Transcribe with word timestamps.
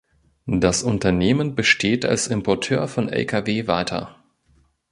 Das 0.47 0.81
Unternehmen 0.81 1.53
besteht 1.53 2.05
als 2.05 2.25
Importeur 2.25 2.87
von 2.87 3.07
Lkw 3.07 3.67
weiter. 3.67 4.15